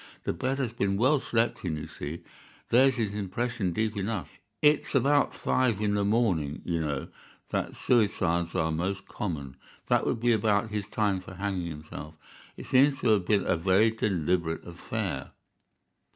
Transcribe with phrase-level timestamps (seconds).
[0.23, 2.23] The bed has been well slept in, you see.
[2.69, 4.29] There's his impression deep enough.
[4.59, 7.09] It's about five in the morning, you know,
[7.51, 9.57] that suicides are most common.
[9.89, 12.15] That would be about his time for hanging himself.
[12.57, 15.33] It seems to have been a very deliberate affair."